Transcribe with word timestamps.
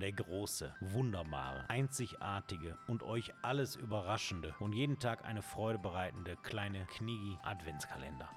der 0.00 0.12
große, 0.12 0.74
wunderbare, 0.80 1.64
einzigartige 1.68 2.78
und 2.88 3.02
euch 3.02 3.32
alles 3.42 3.76
überraschende 3.76 4.54
und 4.58 4.72
jeden 4.72 4.98
Tag 4.98 5.24
eine 5.24 5.42
Freude 5.42 5.78
bereitende 5.78 6.36
kleine 6.36 6.86
Knigi 6.86 7.38
Adventskalender. 7.42 8.28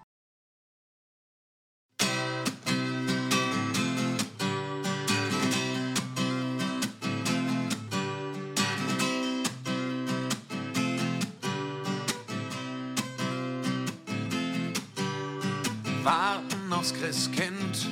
warten 16.03 16.73
aufs 16.73 16.93
Christkind. 16.93 17.87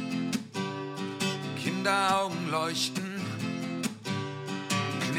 Kinderaugen 1.64 2.50
leuchten, 2.50 3.11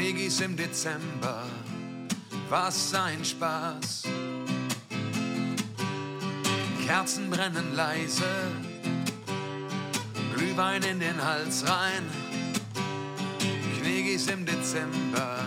Knegis 0.03 0.41
im 0.41 0.57
Dezember, 0.57 1.45
was 2.49 2.93
ein 2.93 3.23
Spaß. 3.23 4.03
Kerzen 6.85 7.29
brennen 7.29 7.73
leise, 7.73 8.51
Glühwein 10.35 10.83
in 10.83 10.99
den 10.99 11.23
Hals 11.23 11.63
rein. 11.65 12.03
Knegis 13.79 14.27
im 14.27 14.45
Dezember 14.45 15.39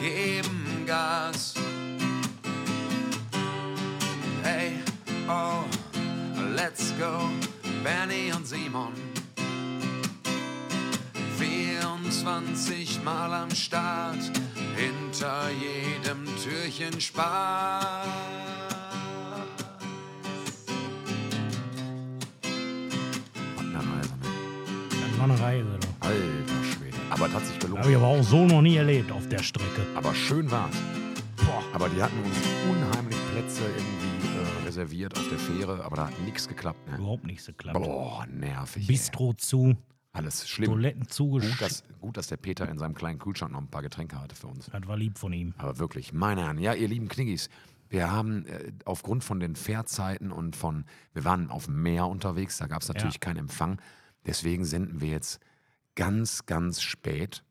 geben 0.00 0.84
Gas. 0.86 1.52
Hey, 4.42 4.72
oh. 5.28 5.64
Let's 6.56 6.94
go, 6.98 7.28
Bernie 7.84 8.32
und 8.32 8.46
Simon. 8.46 9.19
24 12.10 13.04
Mal 13.04 13.32
am 13.32 13.50
Start, 13.52 14.18
hinter 14.76 15.48
jedem 15.50 16.26
Türchen 16.42 17.00
Spaß. 17.00 18.08
Das 24.90 25.18
war 25.18 25.24
eine 25.24 25.40
Reise. 25.40 25.78
da. 25.80 26.08
Alter 26.08 26.64
Schwede. 26.64 26.96
Aber 27.10 27.26
das 27.26 27.34
hat 27.34 27.46
sich 27.46 27.58
gelohnt. 27.60 27.78
Habe 27.80 27.90
ich 27.90 27.96
aber 27.96 28.06
auch 28.08 28.22
so 28.24 28.44
noch 28.44 28.60
nie 28.60 28.76
erlebt 28.76 29.12
auf 29.12 29.28
der 29.28 29.42
Strecke. 29.42 29.86
Aber 29.94 30.12
schön 30.12 30.50
war's. 30.50 30.74
Boah. 31.36 31.62
Aber 31.72 31.88
die 31.88 32.02
hatten 32.02 32.18
uns 32.24 32.36
unheimlich 32.68 33.18
Plätze 33.32 33.62
irgendwie 33.62 34.26
äh, 34.36 34.66
reserviert 34.66 35.16
auf 35.16 35.28
der 35.28 35.38
Fähre, 35.38 35.84
aber 35.84 35.94
da 35.96 36.06
hat 36.08 36.20
nichts 36.22 36.48
geklappt. 36.48 36.88
Ne? 36.90 36.96
Überhaupt 36.98 37.24
nicht 37.24 37.42
so 37.44 37.52
klappt. 37.52 37.80
Boah, 37.80 38.26
nervig. 38.28 38.82
ey. 38.82 38.86
Bistro 38.88 39.32
zu, 39.34 39.76
Alles 40.12 40.48
schlimm. 40.48 40.70
Toiletten 40.72 41.02
Gut 41.02 41.12
zugeschickt. 41.12 41.60
dass, 41.60 41.84
gut, 42.00 42.16
dass 42.16 42.26
der 42.26 42.36
Peter 42.36 42.68
in 42.68 42.78
seinem 42.78 42.94
kleinen 42.94 43.18
Kühlschrank 43.18 43.52
noch 43.52 43.60
ein 43.60 43.68
paar 43.70 43.82
Getränke 43.82 44.20
hatte 44.20 44.34
für 44.34 44.48
uns. 44.48 44.66
Das 44.66 44.86
war 44.88 44.96
lieb 44.96 45.18
von 45.18 45.32
ihm. 45.32 45.54
Aber 45.58 45.78
wirklich, 45.78 46.12
meine 46.12 46.42
Herren, 46.42 46.58
ja, 46.58 46.74
ihr 46.74 46.88
lieben 46.88 47.08
Kniggis, 47.08 47.48
wir 47.88 48.10
haben 48.10 48.44
äh, 48.46 48.72
aufgrund 48.84 49.22
von 49.24 49.38
den 49.40 49.54
Fährzeiten 49.56 50.32
und 50.32 50.56
von, 50.56 50.84
wir 51.12 51.24
waren 51.24 51.50
auf 51.50 51.66
dem 51.66 51.82
Meer 51.82 52.06
unterwegs, 52.06 52.58
da 52.58 52.66
gab 52.66 52.82
es 52.82 52.88
natürlich 52.88 53.14
Ja. 53.14 53.20
keinen 53.20 53.36
Empfang. 53.38 53.80
Deswegen 54.26 54.64
senden 54.64 55.00
wir 55.00 55.10
jetzt 55.10 55.40
ganz, 55.94 56.44
ganz 56.46 56.82
spät 56.82 57.42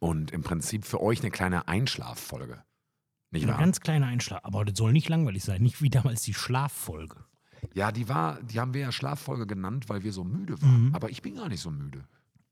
und 0.00 0.30
im 0.30 0.42
Prinzip 0.42 0.84
für 0.84 1.00
euch 1.00 1.20
eine 1.20 1.30
kleine 1.30 1.68
Einschlaffolge. 1.68 2.62
Nicht 3.32 3.44
Ein 3.44 3.50
wahr? 3.50 3.58
ganz 3.58 3.80
kleiner 3.80 4.06
Einschlag. 4.06 4.40
Aber 4.44 4.64
das 4.64 4.78
soll 4.78 4.92
nicht 4.92 5.08
langweilig 5.08 5.42
sein. 5.44 5.62
Nicht 5.62 5.82
wie 5.82 5.90
damals 5.90 6.22
die 6.22 6.34
Schlaffolge. 6.34 7.24
Ja, 7.74 7.92
die 7.92 8.08
war, 8.08 8.40
die 8.42 8.60
haben 8.60 8.74
wir 8.74 8.80
ja 8.82 8.92
Schlaffolge 8.92 9.46
genannt, 9.46 9.88
weil 9.88 10.02
wir 10.02 10.12
so 10.12 10.24
müde 10.24 10.60
waren. 10.62 10.88
Mhm. 10.88 10.94
Aber 10.94 11.10
ich 11.10 11.22
bin 11.22 11.36
gar 11.36 11.48
nicht 11.48 11.60
so 11.60 11.70
müde. 11.70 12.04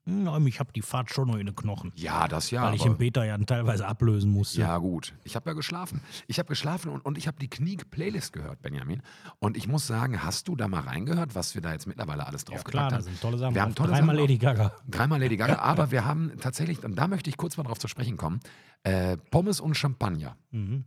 Hm, 0.07 0.47
Ich 0.49 0.61
habe 0.61 0.71
die 0.71 0.83
Fahrt 0.83 1.11
schon 1.15 1.29
noch 1.29 1.37
in 1.37 1.47
den 1.47 1.57
Knochen. 1.57 1.91
Ja, 1.95 2.29
das 2.29 2.51
ja. 2.51 2.65
weil 2.65 2.75
ich 2.75 2.83
den 2.83 2.99
Peter 2.99 3.25
ja 3.25 3.39
teilweise 3.39 3.87
ablösen 3.87 4.31
musste. 4.31 4.61
Ja, 4.61 4.77
gut. 4.77 5.15
Ich 5.25 5.35
habe 5.35 5.49
ja 5.49 5.55
geschlafen. 5.55 6.03
Ich 6.27 6.39
habe 6.39 6.47
geschlafen 6.51 6.91
und, 6.91 7.01
und 7.07 7.17
ich 7.17 7.27
habe 7.27 7.39
die 7.39 7.49
Knieg-Playlist 7.49 8.35
gehört, 8.35 8.61
Benjamin. 8.61 9.01
Und 9.39 9.57
ich 9.57 9.67
muss 9.67 9.87
sagen, 9.87 10.23
hast 10.23 10.47
du 10.49 10.57
da 10.57 10.69
mal 10.69 10.81
reingehört, 10.81 11.35
was 11.35 11.55
wir 11.55 11.63
da 11.63 11.73
jetzt 11.73 11.87
mittlerweile 11.87 12.27
alles 12.27 12.43
Ja, 12.43 12.51
drauf 12.53 12.65
klar, 12.65 12.91
gepackt 12.91 12.93
da 12.93 12.97
haben? 12.97 13.03
sind 13.05 13.21
tolle 13.23 13.39
Sachen. 13.39 13.55
Wir 13.55 13.63
haben 13.63 13.75
tolle 13.75 13.93
Dreimal 13.93 14.15
Sachen 14.15 14.29
Lady 14.29 14.37
Gaga. 14.39 14.73
Dreimal 14.89 15.21
Lady 15.21 15.37
Gaga, 15.39 15.59
aber 15.61 15.91
wir 15.91 16.05
haben 16.05 16.33
tatsächlich, 16.39 16.85
und 16.85 16.97
da 16.97 17.09
möchte 17.09 17.31
ich 17.31 17.39
kurz 17.39 17.57
mal 17.57 17.63
drauf 17.65 17.79
zu 17.79 17.89
sprechen 17.89 18.19
kommen, 18.19 18.41
äh, 18.83 19.17
Pommes 19.17 19.59
und 19.59 19.75
Champagner. 19.75 20.37
Mhm. 20.51 20.85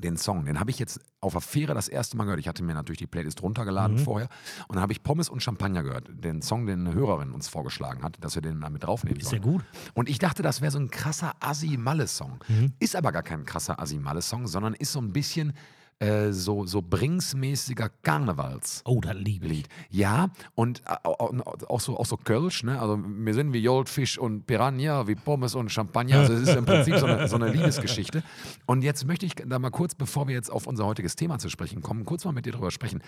Den 0.00 0.16
Song, 0.16 0.44
den 0.44 0.60
habe 0.60 0.70
ich 0.70 0.78
jetzt 0.78 1.00
auf 1.20 1.32
der 1.32 1.40
Fähre 1.40 1.74
das 1.74 1.88
erste 1.88 2.16
Mal 2.16 2.22
gehört. 2.24 2.38
Ich 2.38 2.46
hatte 2.46 2.62
mir 2.62 2.72
natürlich 2.74 2.98
die 2.98 3.08
Playlist 3.08 3.42
runtergeladen 3.42 3.98
vorher. 3.98 4.28
Und 4.68 4.76
dann 4.76 4.82
habe 4.82 4.92
ich 4.92 5.02
Pommes 5.02 5.28
und 5.28 5.42
Champagner 5.42 5.82
gehört. 5.82 6.08
Den 6.12 6.40
Song, 6.40 6.66
den 6.66 6.86
eine 6.86 6.94
Hörerin 6.94 7.32
uns 7.32 7.48
vorgeschlagen 7.48 8.04
hat, 8.04 8.16
dass 8.20 8.36
wir 8.36 8.42
den 8.42 8.58
mal 8.58 8.70
mit 8.70 8.84
draufnehmen 8.84 9.18
Ist 9.18 9.30
sollen. 9.30 9.42
der 9.42 9.52
gut? 9.52 9.64
Und 9.94 10.08
ich 10.08 10.20
dachte, 10.20 10.44
das 10.44 10.60
wäre 10.60 10.70
so 10.70 10.78
ein 10.78 10.90
krasser 10.90 11.34
Assi-Malle-Song. 11.40 12.38
Mhm. 12.46 12.74
Ist 12.78 12.94
aber 12.94 13.10
gar 13.10 13.24
kein 13.24 13.44
krasser 13.44 13.80
Assi-Malle-Song, 13.80 14.46
sondern 14.46 14.74
ist 14.74 14.92
so 14.92 15.00
ein 15.00 15.12
bisschen 15.12 15.52
äh, 16.00 16.30
so, 16.30 16.64
so 16.64 16.80
bringsmäßiger 16.80 17.90
Karnevals. 18.02 18.82
Oh, 18.84 19.00
das 19.00 19.14
liebe 19.14 19.46
ich. 19.46 19.52
Lied. 19.52 19.68
Ja, 19.90 20.30
und 20.54 20.82
äh, 20.86 20.94
auch, 21.04 21.80
so, 21.80 21.96
auch 21.96 22.06
so 22.06 22.16
Kölsch, 22.16 22.62
ne? 22.62 22.80
Also 22.80 22.98
wir 23.02 23.34
sind 23.34 23.52
wie 23.52 23.62
Goldfisch 23.62 24.16
und 24.16 24.46
Piranha, 24.46 25.08
wie 25.08 25.16
Pommes 25.16 25.54
und 25.54 25.70
Champagner. 25.70 26.20
Also 26.20 26.34
es 26.34 26.42
ist 26.42 26.56
im 26.56 26.64
Prinzip 26.66 26.98
so 26.98 27.06
eine, 27.06 27.26
so 27.26 27.36
eine 27.36 27.48
Liebesgeschichte. 27.50 28.22
Und 28.66 28.82
jetzt 28.82 29.06
möchte 29.06 29.26
ich 29.26 29.34
da 29.34 29.58
mal 29.58 29.70
kurz, 29.70 29.94
bevor 29.94 30.28
wir 30.28 30.34
jetzt 30.34 30.50
auf 30.50 30.66
unser 30.66 30.86
heutiges 30.86 31.16
Thema 31.16 31.38
zu 31.38 31.48
sprechen 31.48 31.82
kommen, 31.82 32.04
kurz 32.04 32.24
mal 32.24 32.32
mit 32.32 32.46
dir 32.46 32.52
drüber 32.52 32.70
sprechen. 32.70 33.02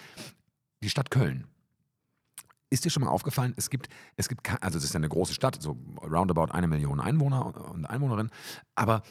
Die 0.82 0.90
Stadt 0.90 1.10
Köln. 1.10 1.46
Ist 2.70 2.84
dir 2.84 2.90
schon 2.90 3.04
mal 3.04 3.10
aufgefallen, 3.10 3.52
es 3.56 3.68
gibt, 3.68 3.88
es 4.16 4.28
gibt, 4.28 4.48
also 4.62 4.78
es 4.78 4.84
ist 4.84 4.94
ja 4.94 4.98
eine 4.98 5.08
große 5.08 5.34
Stadt, 5.34 5.60
so 5.60 5.76
roundabout 6.02 6.52
eine 6.52 6.68
Million 6.68 7.00
Einwohner 7.00 7.70
und 7.70 7.84
Einwohnerinnen, 7.84 8.30
aber 8.76 9.02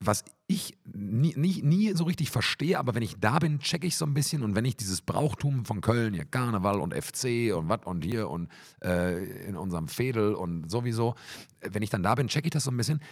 was 0.00 0.24
ich 0.46 0.78
nie, 0.84 1.34
nie, 1.36 1.60
nie 1.62 1.92
so 1.94 2.04
richtig 2.04 2.30
verstehe, 2.30 2.78
aber 2.78 2.94
wenn 2.94 3.02
ich 3.02 3.16
da 3.18 3.38
bin, 3.38 3.58
checke 3.58 3.86
ich 3.86 3.96
so 3.96 4.06
ein 4.06 4.14
bisschen 4.14 4.42
und 4.42 4.54
wenn 4.54 4.64
ich 4.64 4.76
dieses 4.76 5.02
Brauchtum 5.02 5.64
von 5.64 5.80
Köln, 5.80 6.14
hier 6.14 6.24
Karneval 6.24 6.80
und 6.80 6.94
FC 6.94 7.54
und 7.54 7.68
was 7.68 7.80
und 7.84 8.04
hier 8.04 8.30
und 8.30 8.48
äh, 8.82 9.46
in 9.46 9.56
unserem 9.56 9.88
Fädel 9.88 10.34
und 10.34 10.70
sowieso, 10.70 11.16
wenn 11.60 11.82
ich 11.82 11.90
dann 11.90 12.02
da 12.02 12.14
bin, 12.14 12.28
checke 12.28 12.46
ich 12.46 12.52
das 12.52 12.64
so 12.64 12.70
ein 12.70 12.76
bisschen. 12.76 13.02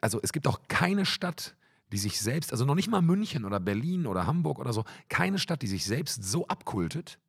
Also 0.00 0.20
es 0.22 0.32
gibt 0.32 0.48
auch 0.48 0.60
keine 0.68 1.06
Stadt, 1.06 1.56
die 1.92 1.98
sich 1.98 2.20
selbst, 2.20 2.52
also 2.52 2.64
noch 2.64 2.74
nicht 2.74 2.88
mal 2.88 3.02
München 3.02 3.44
oder 3.44 3.60
Berlin 3.60 4.06
oder 4.06 4.26
Hamburg 4.26 4.58
oder 4.58 4.72
so, 4.72 4.84
keine 5.08 5.38
Stadt, 5.38 5.62
die 5.62 5.68
sich 5.68 5.84
selbst 5.84 6.24
so 6.24 6.46
abkultet, 6.48 7.20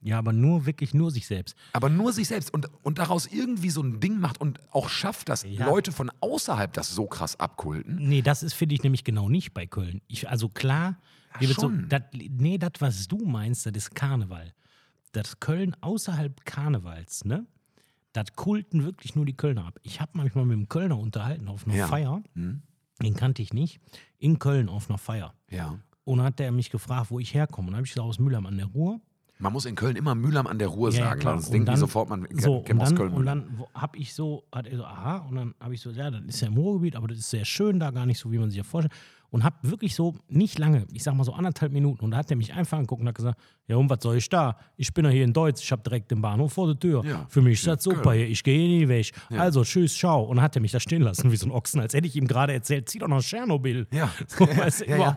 Ja, 0.00 0.18
aber 0.18 0.32
nur 0.32 0.66
wirklich 0.66 0.94
nur 0.94 1.10
sich 1.10 1.26
selbst. 1.26 1.56
aber 1.72 1.88
nur 1.88 2.12
sich 2.12 2.28
selbst 2.28 2.52
und, 2.54 2.68
und 2.82 2.98
daraus 2.98 3.26
irgendwie 3.26 3.70
so 3.70 3.82
ein 3.82 3.98
Ding 3.98 4.20
macht 4.20 4.40
und 4.40 4.60
auch 4.70 4.88
schafft, 4.88 5.28
dass 5.28 5.42
Ja. 5.42 5.66
Leute 5.68 5.90
von 5.90 6.10
außerhalb 6.20 6.72
das 6.72 6.94
so 6.94 7.06
krass 7.06 7.40
abkulten. 7.40 7.96
Nee, 8.08 8.22
das 8.22 8.42
ist, 8.42 8.52
finde 8.52 8.74
ich, 8.74 8.82
nämlich 8.82 9.04
genau 9.04 9.28
nicht 9.28 9.52
bei 9.54 9.66
Köln. 9.66 10.02
Ich, 10.06 10.28
also 10.28 10.48
klar, 10.48 10.98
Ja, 11.40 11.48
so, 11.48 11.68
dat, 11.70 12.12
nee, 12.14 12.56
das, 12.58 12.72
was 12.78 13.08
du 13.08 13.24
meinst, 13.26 13.66
das 13.66 13.72
ist 13.74 13.94
Karneval. 13.94 14.52
Das 15.12 15.40
Köln 15.40 15.74
außerhalb 15.80 16.44
Karnevals, 16.44 17.24
ne? 17.24 17.46
Das 18.12 18.32
kulten 18.34 18.84
wirklich 18.84 19.14
nur 19.14 19.26
die 19.26 19.36
Kölner 19.36 19.66
ab. 19.66 19.78
Ich 19.82 20.00
habe 20.00 20.12
manchmal 20.14 20.44
mit 20.46 20.56
dem 20.56 20.68
Kölner 20.68 20.98
unterhalten 20.98 21.48
auf 21.48 21.66
einer 21.66 21.76
Ja. 21.76 21.86
Feier. 21.86 22.22
Hm? 22.34 22.62
Den 23.02 23.14
kannte 23.14 23.42
ich 23.42 23.52
nicht. 23.52 23.78
In 24.18 24.38
Köln 24.38 24.68
auf 24.70 24.88
einer 24.88 24.98
Feier. 24.98 25.34
Ja. 25.50 25.78
Und 26.04 26.18
dann 26.18 26.26
hat 26.28 26.38
der 26.38 26.50
mich 26.52 26.70
gefragt, 26.70 27.10
wo 27.10 27.18
ich 27.18 27.34
herkomme. 27.34 27.66
Und 27.68 27.72
dann 27.72 27.78
habe 27.78 27.86
ich 27.86 27.92
gesagt, 27.92 28.06
aus 28.08 28.18
Mülheim 28.18 28.46
an 28.46 28.56
der 28.56 28.66
Ruhr. 28.66 29.00
Man 29.38 29.52
muss 29.52 29.66
in 29.66 29.74
Köln 29.74 29.96
immer 29.96 30.14
Mühlheim 30.14 30.46
an 30.46 30.58
der 30.58 30.68
Ruhr 30.68 30.90
Ja, 30.90 30.98
ja, 30.98 31.04
sagen, 31.06 31.20
klar. 31.20 31.34
sonst 31.34 31.46
Und 31.48 31.52
denken 31.52 31.66
die 31.66 31.70
dann- 31.72 31.80
sofort, 31.80 32.08
man 32.08 32.26
So, 32.32 32.56
und 32.58 32.80
aus 32.80 32.94
Köln. 32.94 33.12
und 33.12 33.26
dann 33.26 33.64
habe 33.74 33.98
ich 33.98 34.14
so, 34.14 34.44
hat 34.50 34.66
er 34.66 34.78
so, 34.78 34.84
aha, 34.84 35.26
und 35.28 35.36
dann 35.36 35.54
habe 35.60 35.74
ich 35.74 35.80
so, 35.82 35.90
ja, 35.90 36.10
das 36.10 36.22
ist 36.24 36.40
ja 36.40 36.48
im 36.48 36.54
Ruhrgebiet, 36.56 36.96
aber 36.96 37.08
das 37.08 37.18
ist 37.18 37.30
sehr 37.30 37.44
schön 37.44 37.78
da, 37.78 37.90
gar 37.90 38.06
nicht 38.06 38.18
so, 38.18 38.32
wie 38.32 38.38
man 38.38 38.48
sich 38.48 38.56
ja 38.58 38.64
vorstellt. 38.64 38.94
Und 39.30 39.44
habe 39.44 39.56
wirklich 39.62 39.94
so 39.94 40.14
nicht 40.28 40.58
lange, 40.58 40.86
ich 40.92 41.02
sag 41.02 41.14
mal 41.14 41.24
so 41.24 41.32
anderthalb 41.32 41.72
Minuten, 41.72 42.04
und 42.04 42.12
da 42.12 42.18
hat 42.18 42.30
er 42.30 42.36
mich 42.36 42.52
einfach 42.52 42.78
angeguckt 42.78 43.02
und 43.02 43.08
hat 43.08 43.14
gesagt, 43.14 43.38
ja, 43.66 43.76
und 43.76 43.90
was 43.90 43.98
soll 44.00 44.16
ich 44.16 44.28
da? 44.28 44.56
Ich 44.76 44.94
bin 44.94 45.04
ja 45.04 45.10
hier 45.10 45.24
in 45.24 45.32
Deutsch, 45.32 45.62
ich 45.62 45.72
habe 45.72 45.82
direkt 45.82 46.10
den 46.10 46.22
Bahnhof 46.22 46.52
vor 46.52 46.68
der 46.68 46.78
Tür. 46.78 47.04
Ja, 47.04 47.26
Für 47.28 47.42
mich 47.42 47.54
ist 47.54 47.66
ja, 47.66 47.74
das 47.74 47.84
super 47.84 48.02
Köln. 48.02 48.18
hier, 48.18 48.28
ich 48.28 48.42
gehe 48.44 48.68
nie 48.68 48.88
weg. 48.88 49.12
Also, 49.30 49.64
tschüss, 49.64 49.96
ciao. 49.96 50.22
Und 50.22 50.36
dann 50.36 50.44
hat 50.44 50.56
er 50.56 50.62
mich 50.62 50.72
da 50.72 50.80
stehen 50.80 51.02
lassen 51.02 51.32
wie 51.32 51.36
so 51.36 51.46
ein 51.46 51.52
Ochsen, 51.52 51.80
als 51.80 51.94
hätte 51.94 52.06
ich 52.06 52.14
ihm 52.16 52.26
gerade 52.26 52.52
erzählt, 52.52 52.88
zieh 52.88 52.98
doch 52.98 53.08
nach 53.08 53.22
Tschernobyl. 53.22 53.86
Ja. 53.92 54.10
So, 54.28 54.46
weißt 54.46 54.86
ja, 54.86 54.96
ja. 54.96 55.16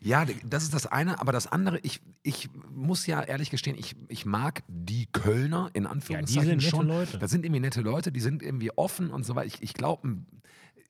ja, 0.00 0.26
das 0.44 0.64
ist 0.64 0.74
das 0.74 0.86
eine, 0.86 1.20
aber 1.20 1.32
das 1.32 1.46
andere, 1.46 1.78
ich, 1.80 2.00
ich 2.22 2.48
muss 2.72 3.06
ja 3.06 3.22
ehrlich 3.22 3.50
gestehen, 3.50 3.76
ich, 3.76 3.96
ich 4.08 4.24
mag 4.26 4.62
die 4.68 5.06
Kölner 5.06 5.70
in 5.72 5.86
Anführungszeichen 5.86 6.48
sind 6.48 6.58
nette 6.58 6.70
schon. 6.70 6.88
Leute. 6.88 7.18
Das 7.18 7.30
sind 7.30 7.44
irgendwie 7.44 7.60
nette 7.60 7.80
Leute, 7.80 8.12
die 8.12 8.20
sind 8.20 8.42
irgendwie 8.42 8.70
offen 8.76 9.10
und 9.10 9.24
so 9.24 9.34
weiter. 9.34 9.46
Ich, 9.46 9.62
ich 9.62 9.74
glaube, 9.74 10.16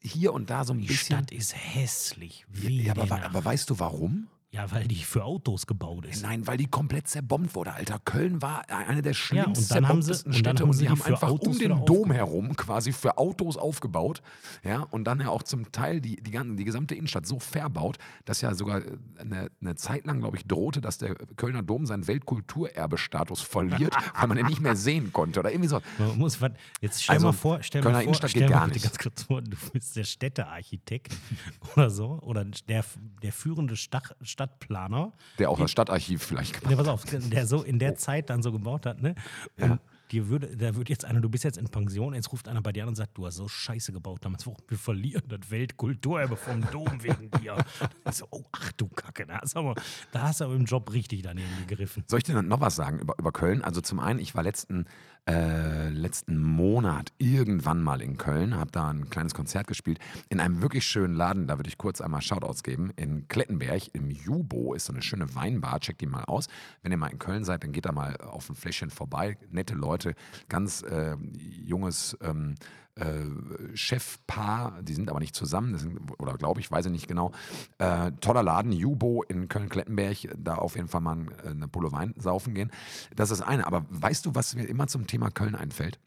hier 0.03 0.33
und 0.33 0.51
da 0.51 0.65
so 0.65 0.73
ein 0.73 0.81
Die 0.81 0.87
bisschen. 0.87 1.17
Stadt 1.19 1.33
ist 1.33 1.55
hässlich. 1.55 2.47
Wie 2.49 2.83
ja, 2.83 2.93
aber, 2.93 3.05
die 3.05 3.13
aber 3.13 3.45
weißt 3.45 3.69
du 3.71 3.79
warum? 3.79 4.29
Ja, 4.53 4.69
weil 4.73 4.89
die 4.89 4.97
für 5.05 5.23
Autos 5.25 5.65
gebaut 5.69 6.07
ist. 6.07 6.23
Nein, 6.25 6.45
weil 6.49 6.57
die 6.57 6.67
komplett 6.67 7.07
zerbombt 7.07 7.55
wurde, 7.55 7.73
Alter. 7.73 8.01
Köln 8.05 8.43
war 8.43 8.69
eine 8.69 9.01
der 9.01 9.15
schlimmsten 9.15 9.47
haben 9.87 10.03
sie- 10.03 10.13
zerbombtesten 10.13 10.33
und 10.33 10.39
Städte 10.39 10.63
haben 10.63 10.71
und 10.71 10.73
sie 10.75 10.79
die 10.81 10.85
die 10.87 10.91
haben 10.91 11.03
einfach 11.03 11.29
Autos 11.29 11.55
um 11.55 11.59
den 11.61 11.85
Dom 11.87 12.11
herum 12.11 12.57
quasi 12.57 12.91
für 12.93 13.17
Autos 13.17 13.57
aufgebaut. 13.57 14.23
Ja, 14.65 14.81
und 14.91 15.05
dann 15.05 15.21
ja 15.21 15.29
auch 15.29 15.45
zum 15.45 15.71
Teil 15.71 16.01
die, 16.01 16.17
die, 16.17 16.33
ganzen- 16.33 16.57
die 16.57 16.65
gesamte 16.65 16.97
Innenstadt 16.97 17.27
so 17.27 17.39
verbaut, 17.39 17.99
dass 18.25 18.41
ja 18.41 18.53
sogar 18.55 18.79
äh, 18.81 18.97
eine, 19.21 19.51
eine 19.61 19.77
Zeit 19.77 20.05
lang, 20.07 20.19
glaube 20.19 20.37
ich, 20.37 20.45
drohte, 20.47 20.81
dass 20.81 20.99
der 20.99 21.15
Kölner 21.37 21.63
Dom 21.63 21.87
seinen 21.87 22.09
Weltkulturerbestatus 22.09 23.41
verliert, 23.43 23.95
weil 24.19 24.27
man 24.29 24.37
ihn 24.39 24.47
nicht 24.47 24.61
mehr 24.61 24.75
sehen 24.75 25.13
konnte 25.13 25.41
oder 25.41 25.51
irgendwie 25.53 25.69
so. 25.69 25.81
Man 25.99 26.19
muss, 26.19 26.41
was- 26.41 26.53
jetzt 26.81 27.03
stell 27.05 27.15
Also, 27.15 27.27
mal 27.29 27.33
vor, 27.33 27.63
stell 27.63 27.83
Kölner 27.83 27.99
mal 27.99 28.03
vor, 28.03 28.09
Innenstadt 28.09 28.31
stell 28.31 28.43
geht 28.43 28.51
gar 28.51 28.67
nicht. 28.67 28.83
ganz 28.83 28.99
kurz 28.99 29.23
vor, 29.23 29.43
du 29.43 29.57
bist 29.73 29.95
der 29.97 30.05
Städtearchitekt 30.05 31.17
oder 31.77 31.89
so 31.91 32.19
oder 32.23 32.45
der, 32.45 32.85
der 33.23 33.33
führende 33.33 33.77
Stach, 33.77 34.11
Stadtplaner, 34.41 35.13
Der 35.39 35.51
auch 35.51 35.59
das 35.59 35.71
Stadtarchiv 35.71 36.23
vielleicht 36.23 36.55
gemacht 36.55 36.71
der, 36.71 36.77
pass 36.77 36.89
auf, 36.89 37.05
der 37.05 37.47
so 37.47 37.63
in 37.63 37.79
der 37.79 37.97
Zeit 37.97 38.31
dann 38.31 38.43
so 38.43 38.53
gebaut 38.53 38.87
hat, 38.87 39.03
ne? 39.03 39.15
Und 39.59 39.79
dir 40.13 40.29
würde, 40.29 40.57
da 40.57 40.75
wird 40.75 40.89
jetzt 40.89 41.05
einer, 41.05 41.21
du 41.21 41.29
bist 41.29 41.45
jetzt 41.45 41.59
in 41.59 41.69
Pension, 41.69 42.15
jetzt 42.15 42.33
ruft 42.33 42.49
einer 42.49 42.63
bei 42.63 42.73
dir 42.73 42.83
an 42.83 42.91
und 42.91 42.97
sagt, 42.97 43.17
du 43.17 43.27
hast 43.27 43.37
so 43.37 43.49
Scheiße 43.49 43.93
gebaut 43.93 44.25
damals, 44.25 44.47
wir 44.47 44.79
verlieren 44.79 45.23
das 45.29 45.51
Weltkulturerbe 45.51 46.37
vom 46.37 46.63
Dom 46.71 47.03
wegen 47.03 47.31
dir. 47.31 47.57
So, 48.13 48.27
oh, 48.31 48.43
ach 48.51 48.73
du 48.73 48.89
Kacke, 48.89 49.25
da 49.25 49.41
hast 49.41 49.55
du 49.55 49.61
aber, 49.61 49.75
da 50.11 50.23
hast 50.23 50.41
du 50.41 50.45
aber 50.45 50.55
im 50.55 50.65
Job 50.65 50.93
richtig 50.93 51.23
daneben 51.23 51.49
gegriffen. 51.69 52.03
Soll 52.09 52.19
ich 52.19 52.25
dir 52.25 52.43
noch 52.43 52.61
was 52.61 52.75
sagen 52.75 52.99
über, 52.99 53.15
über 53.19 53.31
Köln? 53.31 53.63
Also 53.63 53.81
zum 53.81 54.01
einen, 54.01 54.19
ich 54.19 54.35
war 54.35 54.43
letzten, 54.43 54.87
äh, 55.29 55.91
letzten 55.91 56.43
Monat 56.43 57.13
irgendwann 57.19 57.83
mal 57.83 58.01
in 58.01 58.17
Köln, 58.17 58.57
habe 58.57 58.73
da 58.73 58.91
ein 58.91 59.11
kleines 59.11 59.33
Konzert 59.33 59.69
gespielt 59.69 60.01
in 60.29 60.41
einem 60.41 60.61
wirklich 60.61 60.85
schönen 60.85 61.15
Laden, 61.15 61.47
da 61.47 61.59
würde 61.59 61.69
ich 61.69 61.79
kurz 61.79 62.01
einmal 62.01 62.21
Shoutouts 62.21 62.63
geben, 62.65 62.91
in 62.97 63.29
Klettenberg, 63.29 63.95
im 63.95 64.11
Jubo, 64.11 64.75
ist 64.75 64.87
so 64.87 64.93
eine 64.93 65.03
schöne 65.03 65.35
Weinbar, 65.35 65.79
checkt 65.81 66.01
die 66.01 66.07
mal 66.07 66.25
aus. 66.25 66.49
Wenn 66.83 66.91
ihr 66.91 66.99
mal 66.99 67.09
in 67.09 67.19
Köln 67.19 67.45
seid, 67.45 67.63
dann 67.63 67.73
geht 67.73 67.85
da 67.85 67.93
mal 67.93 68.17
auf 68.17 68.49
ein 68.49 68.57
Fläschchen 68.57 68.91
vorbei, 68.91 69.37
nette 69.51 69.75
Leute, 69.75 70.00
ganz 70.49 70.83
äh, 70.83 71.17
junges 71.65 72.17
ähm, 72.23 72.55
äh, 72.97 73.77
Chefpaar, 73.77 74.83
die 74.83 74.95
sind 74.95 75.09
aber 75.11 75.21
nicht 75.21 75.35
zusammen, 75.35 75.77
sind, 75.79 75.99
oder 76.19 76.35
glaube 76.35 76.61
ich, 76.61 76.71
weiß 76.71 76.87
ich 76.87 76.93
nicht 76.93 77.09
genau. 77.09 77.33
Äh, 77.79 78.13
toller 78.21 78.43
Laden, 78.43 78.73
Jubo 78.73 79.23
in 79.23 79.49
Köln-Klettenberg, 79.49 80.17
da 80.37 80.57
auf 80.57 80.77
jeden 80.77 80.89
Fall 80.89 81.01
mal 81.01 81.17
ein- 81.17 81.33
eine 81.47 81.69
Pulle 81.69 81.93
Wein 81.93 82.15
saufen 82.19 82.55
gehen. 82.55 82.71
Das 83.15 83.31
ist 83.31 83.41
das 83.41 83.47
eine. 83.49 83.67
Aber 83.67 83.87
weißt 83.91 84.27
du, 84.27 84.35
was 84.35 84.55
mir 84.55 84.65
immer 84.65 84.87
zum 84.89 85.07
Thema 85.07 85.31
Köln 85.31 85.55
einfällt? 85.55 85.99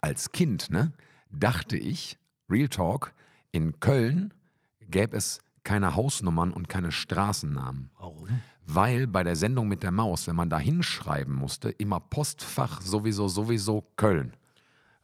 Als 0.00 0.32
Kind, 0.32 0.70
ne, 0.70 0.92
dachte 1.30 1.76
ich, 1.76 2.18
Real 2.50 2.68
Talk, 2.68 3.12
in 3.52 3.78
Köln 3.80 4.34
gäbe 4.80 5.16
es 5.16 5.40
keine 5.64 5.94
Hausnummern 5.94 6.52
und 6.52 6.68
keine 6.68 6.92
Straßennamen. 6.92 7.90
Warum? 7.98 8.28
Weil 8.66 9.06
bei 9.06 9.24
der 9.24 9.36
Sendung 9.36 9.68
mit 9.68 9.82
der 9.82 9.90
Maus, 9.90 10.26
wenn 10.26 10.36
man 10.36 10.48
da 10.48 10.58
hinschreiben 10.58 11.34
musste, 11.34 11.70
immer 11.70 12.00
Postfach 12.00 12.80
sowieso, 12.80 13.28
sowieso 13.28 13.86
Köln 13.96 14.32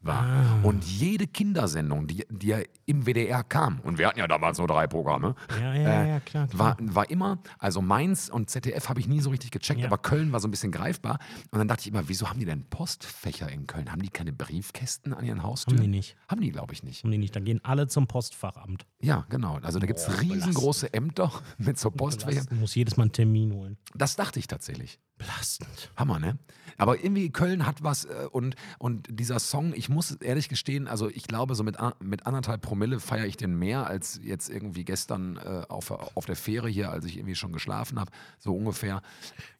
war. 0.09 0.25
Ah. 0.25 0.61
Und 0.65 0.85
jede 0.85 1.29
Kindersendung, 1.29 2.09
die, 2.09 2.27
die 2.31 2.49
ja 2.49 2.59
im 2.87 3.07
WDR 3.07 3.45
kam, 3.45 3.79
und 3.81 3.99
wir 3.99 4.09
hatten 4.09 4.19
ja 4.19 4.27
damals 4.27 4.59
nur 4.59 4.67
drei 4.67 4.89
Programme, 4.89 5.37
Ja, 5.61 5.75
ja, 5.75 6.07
ja, 6.07 6.21
klar, 6.21 6.49
klar. 6.49 6.59
War, 6.59 6.77
war 6.81 7.11
immer, 7.11 7.39
also 7.59 7.81
Mainz 7.81 8.29
und 8.29 8.51
ZDF 8.51 8.89
habe 8.89 8.99
ich 8.99 9.07
nie 9.07 9.21
so 9.21 9.31
richtig 9.31 9.53
gecheckt, 9.53 9.85
aber 9.85 9.99
Köln 9.99 10.33
war 10.33 10.41
so 10.41 10.49
ein 10.49 10.51
bisschen 10.51 10.73
greifbar. 10.73 11.19
Und 11.51 11.59
dann 11.59 11.69
dachte 11.69 11.83
ich 11.83 11.89
immer, 11.89 12.09
wieso 12.09 12.29
haben 12.29 12.41
die 12.41 12.47
denn 12.47 12.65
Postfächer 12.69 13.51
in 13.51 13.67
Köln? 13.67 13.93
Haben 13.93 14.03
die 14.03 14.09
keine 14.09 14.33
Briefkästen 14.33 15.15
an 15.15 15.25
ihren 15.25 15.43
Haustüren? 15.43 15.79
Haben 15.79 15.85
die 15.85 15.97
nicht. 15.97 16.17
Haben 16.27 16.41
die, 16.41 16.51
glaube 16.51 16.73
ich, 16.73 16.83
nicht. 16.83 17.05
Haben 17.05 17.11
die 17.13 17.19
nicht, 17.19 17.37
dann 17.37 17.45
gehen 17.45 17.61
alle 17.63 17.87
zum 17.87 18.07
Postfachamt. 18.07 18.87
Ja, 19.01 19.27
genau. 19.29 19.59
Also 19.63 19.79
da 19.79 19.87
gibt 19.87 20.01
es 20.01 20.21
riesengroße 20.21 20.93
Ämter 20.93 21.31
mit 21.59 21.79
so 21.79 21.91
Postfächern. 21.91 22.47
Du 22.49 22.57
musst 22.57 22.75
jedes 22.75 22.97
Mal 22.97 23.05
einen 23.05 23.13
Termin 23.13 23.53
holen. 23.53 23.77
Das 23.95 24.17
dachte 24.17 24.39
ich 24.39 24.47
tatsächlich. 24.47 24.99
Belastend. 25.19 25.91
Hammer, 25.97 26.21
ne? 26.21 26.39
Aber 26.77 26.97
irgendwie 27.03 27.31
Köln 27.31 27.67
hat 27.67 27.83
was 27.83 28.05
äh, 28.05 28.29
und, 28.31 28.55
und 28.79 29.09
dieser 29.11 29.41
Song, 29.41 29.75
ich 29.75 29.89
muss 29.89 29.98
ehrlich 30.21 30.49
gestehen, 30.49 30.89
also 30.89 31.09
ich 31.09 31.25
glaube, 31.25 31.55
so 31.55 31.65
mit, 31.65 31.77
mit 32.00 32.27
anderthalb 32.27 32.62
Promille 32.62 33.00
feiere 33.00 33.27
ich 33.27 33.37
den 33.37 33.59
mehr 33.59 33.87
als 33.87 34.21
jetzt 34.23 34.49
irgendwie 34.49 34.85
gestern 34.85 35.37
äh, 35.37 35.65
auf, 35.69 35.91
auf 35.91 36.27
der 36.27 36.37
Fähre 36.37 36.69
hier, 36.69 36.91
als 36.91 37.05
ich 37.05 37.17
irgendwie 37.17 37.35
schon 37.35 37.53
geschlafen 37.53 37.99
habe, 37.99 38.11
so 38.39 38.55
ungefähr. 38.55 39.03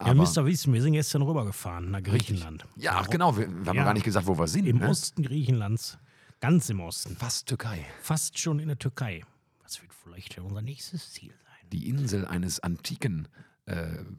Ja, 0.05 0.15
müsst 0.15 0.37
ihr 0.39 0.45
wissen, 0.47 0.73
wir 0.73 0.83
sind 0.83 0.93
gestern 0.93 1.23
rübergefahren 1.23 1.91
nach 1.91 2.03
Griechenland. 2.03 2.67
Ja, 2.77 2.93
ach 2.97 3.09
genau, 3.09 3.37
wir, 3.37 3.49
wir 3.49 3.67
haben 3.67 3.77
Ja. 3.77 3.85
gar 3.85 3.95
nicht 3.95 4.05
gesagt, 4.05 4.27
wo 4.27 4.39
wir 4.39 4.47
sind. 4.49 4.67
Im 4.67 4.79
ne? 4.79 4.89
Osten 4.89 5.23
Griechenlands. 5.23 5.99
Ganz 6.41 6.69
im 6.71 6.81
Osten. 6.81 7.17
Fast 7.17 7.47
Türkei. 7.49 7.85
Fast 8.01 8.39
schon 8.39 8.59
in 8.61 8.69
der 8.69 8.79
Türkei. 8.79 9.25
Was 9.63 9.83
wird 9.83 9.93
vielleicht 9.93 10.39
unser 10.39 10.63
nächstes 10.63 11.13
Ziel 11.13 11.31
sein? 11.31 11.69
Die 11.73 11.89
Insel 11.89 12.25
eines 12.27 12.61
antiken 12.61 13.29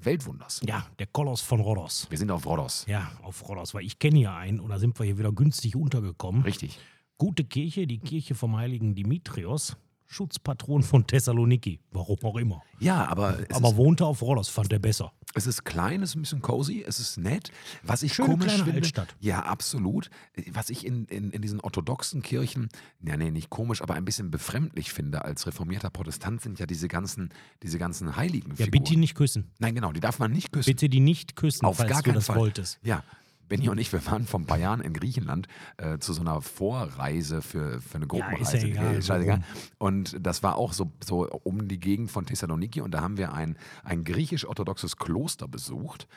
Weltwunders. 0.01 0.62
Ja, 0.66 0.86
der 1.00 1.07
Koloss 1.07 1.42
von 1.42 1.60
Rhodos. 1.60 2.07
Wir 2.10 2.18
sind 2.18 2.31
auf 2.31 2.46
Rhodos. 2.46 2.86
Ja, 2.88 3.12
auf 3.24 3.48
Rhodos, 3.48 3.74
weil 3.74 3.86
ich 3.86 3.98
kenne 4.00 4.18
hier 4.18 4.34
einen 4.34 4.60
und 4.60 4.69
da 4.69 4.80
sind 4.80 5.00
wir 5.00 5.06
hier 5.06 5.18
wieder 5.18 5.31
günstig 5.31 5.75
untergekommen. 5.75 6.44
Richtig. 6.44 6.78
Gute 7.18 7.44
Kirche, 7.44 7.88
die 7.88 8.00
Kirche 8.00 8.36
vom 8.36 8.56
heiligen 8.56 8.96
Dimitrios, 8.96 9.75
Schutzpatron 10.11 10.81
von 10.81 11.06
Thessaloniki, 11.06 11.79
warum 11.91 12.17
auch 12.23 12.35
immer. 12.38 12.63
Ja, 12.79 13.06
aber 13.07 13.38
Aber 13.53 13.77
wohnte 13.77 14.06
auf 14.06 14.23
Rhodos, 14.23 14.50
fand 14.50 14.73
er 14.73 14.79
besser. 14.79 15.13
es 15.35 15.45
ist 15.45 15.65
klein, 15.65 16.01
es 16.01 16.09
ist 16.09 16.15
ein 16.15 16.21
bisschen 16.23 16.41
cozy, 16.41 16.83
es 16.85 17.00
ist 17.00 17.17
nett. 17.17 17.51
Was 17.83 18.01
ich 18.01 18.13
Schöne 18.15 18.29
komisch 18.29 18.47
kleine 18.47 18.63
finde. 18.63 18.77
Altstadt. 18.79 19.15
Ja, 19.19 19.44
absolut. 19.44 20.09
Was 20.51 20.71
ich 20.71 20.83
in, 20.83 21.06
in, 21.06 21.29
in 21.29 21.44
diesen 21.44 21.59
orthodoxen 21.59 22.23
Kirchen, 22.23 22.69
ja, 23.03 23.17
nee, 23.17 23.29
nicht 23.29 23.51
komisch, 23.51 23.83
aber 23.83 23.94
ein 23.94 24.03
bisschen 24.03 24.31
befremdlich 24.31 24.91
finde 24.91 25.23
als 25.23 25.45
reformierter 25.45 25.91
Protestant, 25.91 26.41
sind 26.41 26.57
ja 26.57 26.65
diese 26.65 26.88
ganzen, 26.88 27.29
diese 27.61 27.77
ganzen 27.77 28.15
heiligen 28.15 28.56
Ja, 28.57 28.65
bitte 28.65 28.91
die 28.91 28.97
nicht 28.97 29.13
küssen. 29.13 29.51
Nein, 29.59 29.75
genau, 29.75 29.91
die 29.91 30.00
darf 30.00 30.17
man 30.17 30.31
nicht 30.31 30.51
küssen. 30.51 30.71
Bitte 30.71 30.89
die 30.89 31.01
nicht 31.01 31.35
küssen, 31.35 31.65
Auf 31.67 31.77
falls 31.77 31.91
gar 31.91 32.01
du 32.01 32.13
das 32.13 32.25
Fall. 32.25 32.38
wolltest. 32.38 32.79
Ja. 32.81 33.03
Benny 33.50 33.68
und 33.68 33.78
ich, 33.80 33.92
wir 33.92 34.06
waren 34.06 34.25
vor 34.25 34.40
ein 34.40 34.46
paar 34.46 34.60
Jahren 34.60 34.80
in 34.81 34.94
Griechenland 34.94 35.48
äh, 35.78 35.98
zu 35.98 36.13
so 36.13 36.22
einer 36.22 36.42
Vorreise 36.42 37.42
für, 37.42 37.81
für 37.81 37.96
eine 37.96 38.07
Gruppenreise. 38.07 38.57
ist 38.57 38.63
ja 38.63 38.69
egal, 38.69 39.01
scheißegal. 39.01 39.44
Und 39.80 40.16
das 40.25 40.44
war 40.44 40.56
auch 40.56 40.74
so, 40.74 40.92
so 41.04 41.28
um 41.44 41.68
die 41.68 41.80
Gegend 41.80 42.12
von 42.12 42.25
Thessaloniki 42.25 42.81
und 42.81 42.92
da 42.92 43.01
haben 43.01 43.18
wir 43.18 43.34
ein, 43.34 43.57
ein 43.84 44.04
griechisch-orthodoxes 44.04 44.98
Kloster 44.98 45.48
besucht. 45.48 46.07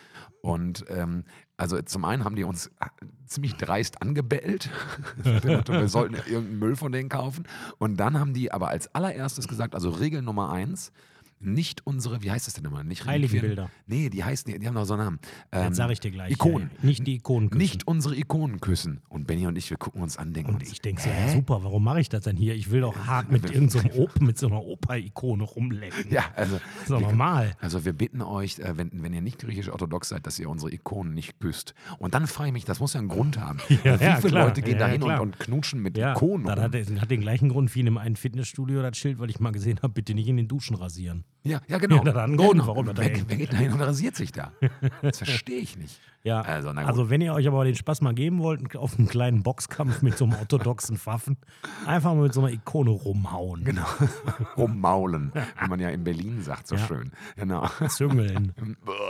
Und 0.42 0.84
ähm, 0.88 1.24
also 1.56 1.80
zum 1.82 2.04
einen 2.04 2.24
haben 2.24 2.36
die 2.36 2.44
uns 2.44 2.66
äh, 2.66 2.86
ziemlich 3.26 3.54
dreist 3.54 4.02
angebellt. 4.02 4.68
wir 5.24 5.88
sollten 5.88 6.14
irgendeinen 6.14 6.58
Müll 6.58 6.76
von 6.76 6.92
denen 6.92 7.08
kaufen. 7.08 7.44
Und 7.78 7.96
dann 7.96 8.18
haben 8.18 8.34
die 8.34 8.52
aber 8.52 8.68
als 8.68 8.94
allererstes 8.94 9.48
gesagt, 9.48 9.74
also 9.74 9.90
Regel 9.90 10.22
Nummer 10.22 10.50
eins, 10.50 10.92
nicht 11.42 11.86
unsere, 11.86 12.22
wie 12.22 12.30
heißt 12.30 12.46
das 12.46 12.54
denn 12.54 12.64
immer? 12.64 12.84
Nicht 12.84 13.06
Heiligenbilder. 13.06 13.70
Nee, 13.86 14.10
die 14.10 14.24
heißen, 14.24 14.58
die, 14.60 14.66
haben 14.66 14.74
noch 14.74 14.84
so 14.84 14.94
einen 14.94 15.04
Namen. 15.04 15.18
Ähm, 15.52 15.64
Jetzt 15.64 15.76
sage 15.76 15.92
ich 15.92 16.00
dir 16.00 16.10
gleich. 16.10 16.32
Ikonen. 16.32 16.70
Ja, 16.80 16.86
nicht 16.86 17.06
die 17.06 17.14
Ikonen 17.16 17.50
küssen. 17.50 17.58
Nicht 17.58 17.86
unsere 17.86 18.16
Ikonen 18.16 18.60
küssen. 18.60 19.00
Und 19.08 19.26
Benny 19.26 19.46
und 19.46 19.56
ich, 19.56 19.70
wir 19.70 19.76
gucken 19.76 20.02
uns 20.02 20.16
an, 20.16 20.32
denken 20.32 20.54
Und 20.54 20.60
uns, 20.62 20.72
ich 20.72 20.80
denke 20.80 21.02
so, 21.02 21.08
ja, 21.08 21.28
super, 21.32 21.62
warum 21.64 21.84
mache 21.84 22.00
ich 22.00 22.08
das 22.08 22.22
denn 22.24 22.36
hier? 22.36 22.54
Ich 22.54 22.70
will 22.70 22.80
doch 22.82 22.96
hart 23.06 23.30
mit 23.30 23.44
irgendeinem 23.44 23.90
so 23.92 23.92
Opa, 24.02 24.24
mit 24.24 24.38
so 24.38 24.46
einer 24.46 24.62
Opa-Ikone 24.62 25.42
rumlecken. 25.44 26.10
ja, 26.10 26.24
also, 26.36 26.56
Das 26.56 26.82
ist 26.82 26.90
doch 26.90 27.00
normal. 27.00 27.52
also 27.60 27.84
wir 27.84 27.92
bitten 27.92 28.22
euch, 28.22 28.58
äh, 28.58 28.76
wenn, 28.76 28.90
wenn 29.02 29.12
ihr 29.12 29.22
nicht 29.22 29.38
griechisch-orthodox 29.40 30.08
seid, 30.10 30.26
dass 30.26 30.38
ihr 30.38 30.48
unsere 30.48 30.72
Ikonen 30.72 31.14
nicht 31.14 31.40
küsst. 31.40 31.74
Und 31.98 32.14
dann 32.14 32.26
frage 32.26 32.48
ich 32.48 32.52
mich, 32.52 32.64
das 32.64 32.80
muss 32.80 32.92
ja 32.94 33.00
einen 33.00 33.08
Grund 33.08 33.38
haben. 33.38 33.58
Ja, 33.84 33.98
wie 33.98 34.04
ja, 34.04 34.16
viele 34.16 34.28
klar. 34.30 34.46
Leute 34.46 34.62
gehen 34.62 34.74
Ja, 34.78 34.86
da 34.86 34.86
hin 34.88 35.02
und, 35.02 35.18
und 35.18 35.38
knutschen 35.38 35.80
mit 35.82 35.96
Ikonen? 35.98 36.46
das 36.46 36.60
hat, 36.60 36.74
hat 36.74 37.10
den 37.10 37.20
gleichen 37.20 37.48
Grund 37.48 37.74
wie 37.74 37.80
in 37.80 37.86
einem 37.88 37.98
einen 37.98 38.16
Fitnessstudio 38.16 38.80
das 38.82 38.96
Schild, 38.96 39.18
weil 39.18 39.30
ich 39.30 39.40
mal 39.40 39.50
gesehen 39.50 39.78
habe, 39.82 39.92
bitte 39.92 40.14
nicht 40.14 40.28
in 40.28 40.36
den 40.36 40.46
Duschen 40.48 40.76
rasieren. 40.76 41.24
Ja, 41.44 41.60
ja, 41.66 41.78
genau. 41.78 42.04
Ja, 42.04 42.14
einen 42.22 42.36
Grund, 42.36 42.52
genau. 42.52 42.66
warum 42.68 42.86
wer, 42.86 42.96
wer 42.96 43.36
geht 43.36 43.52
da 43.52 43.56
hin 43.56 43.72
und 43.72 43.80
rasiert 43.80 44.14
sich 44.16 44.30
da? 44.32 44.52
Das 45.02 45.18
verstehe 45.18 45.58
ich 45.58 45.76
nicht. 45.76 46.00
Ja, 46.24 46.40
Also, 46.42 46.68
also 46.70 47.10
wenn 47.10 47.20
ihr 47.20 47.34
euch 47.34 47.48
aber 47.48 47.64
den 47.64 47.74
Spaß 47.74 48.00
mal 48.00 48.14
geben 48.14 48.38
wollt, 48.38 48.76
auf 48.76 48.96
einen 48.96 49.08
kleinen 49.08 49.42
Boxkampf 49.42 50.02
mit 50.02 50.16
so 50.16 50.24
einem 50.24 50.34
orthodoxen 50.34 50.96
Pfaffen, 50.96 51.36
einfach 51.84 52.14
mal 52.14 52.22
mit 52.22 52.32
so 52.34 52.42
einer 52.42 52.52
Ikone 52.52 52.90
rumhauen. 52.90 53.64
Genau. 53.64 53.84
Rummaulen, 54.56 55.32
wie 55.60 55.68
man 55.68 55.80
ja 55.80 55.88
in 55.88 56.04
Berlin 56.04 56.40
sagt, 56.42 56.68
so 56.68 56.76
Ja. 56.76 56.86
schön. 56.86 57.10
Genau. 57.34 57.66
Züngeln. 57.88 58.54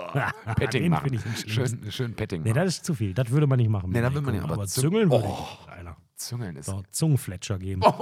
Petting 0.56 0.88
machen. 0.88 1.20
Schön, 1.46 1.90
schön 1.90 2.14
Petting 2.14 2.42
Nee, 2.44 2.50
machen. 2.50 2.64
das 2.64 2.76
ist 2.76 2.84
zu 2.86 2.94
viel. 2.94 3.12
Das 3.12 3.30
würde 3.30 3.46
man 3.46 3.58
nicht 3.58 3.68
machen. 3.70 3.90
Nee, 3.90 4.00
da 4.00 4.12
will 4.14 4.22
man 4.22 4.34
ja, 4.34 4.40
Ikone. 4.40 4.52
aber 4.54 4.62
aber 4.62 4.68
züng- 4.70 4.80
züngeln 4.80 5.10
würde 5.10 5.26
Oh. 5.28 5.46
ich. 5.50 5.68
Züngeln 6.26 6.56
ist 6.56 6.66
So, 6.66 6.82
Zungenfletscher 6.90 7.58
geben. 7.58 7.82